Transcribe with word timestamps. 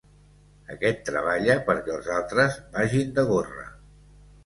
Aquest 0.75 1.03
treballa 1.09 1.59
perquè 1.69 1.95
els 1.99 2.09
altres 2.17 2.59
vagin 2.75 3.17
de 3.21 3.31
gorra. 3.33 3.71